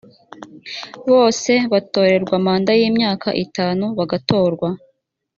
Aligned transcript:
bose 1.11 1.51
batorerwa 1.71 2.35
manda 2.45 2.71
y 2.79 2.83
imyaka 2.89 3.29
itanu 3.45 3.85
bagatorwa 3.97 4.69